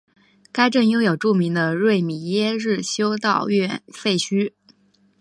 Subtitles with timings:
[0.51, 4.53] 该镇拥有著名的瑞米耶日修道院废墟。